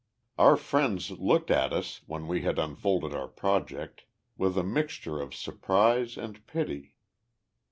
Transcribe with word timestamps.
Our 0.39 0.57
friends 0.57 1.11
looked 1.11 1.51
at 1.51 1.71
us, 1.71 2.01
when 2.07 2.27
we 2.27 2.41
had 2.41 2.57
unfolded 2.57 3.13
our 3.13 3.27
project, 3.27 4.05
with 4.35 4.57
a 4.57 4.63
mixture 4.63 5.21
of 5.21 5.35
surprise 5.35 6.17
and 6.17 6.43
pity. 6.47 6.95